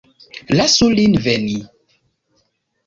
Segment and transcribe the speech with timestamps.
[0.57, 1.59] Lasu lin veni.